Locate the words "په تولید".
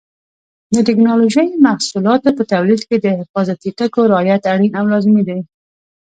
2.37-2.81